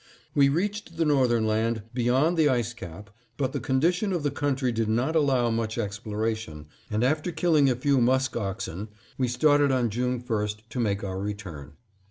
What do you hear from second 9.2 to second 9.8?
started